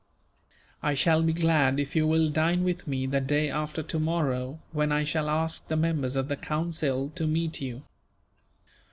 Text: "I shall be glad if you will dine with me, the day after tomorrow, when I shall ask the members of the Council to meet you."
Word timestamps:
"I 0.81 0.95
shall 0.95 1.21
be 1.21 1.31
glad 1.31 1.79
if 1.79 1.95
you 1.95 2.07
will 2.07 2.31
dine 2.31 2.63
with 2.63 2.87
me, 2.87 3.05
the 3.05 3.21
day 3.21 3.51
after 3.51 3.83
tomorrow, 3.83 4.57
when 4.71 4.91
I 4.91 5.03
shall 5.03 5.29
ask 5.29 5.67
the 5.67 5.77
members 5.77 6.15
of 6.15 6.27
the 6.27 6.35
Council 6.37 7.09
to 7.11 7.27
meet 7.27 7.61
you." 7.61 7.83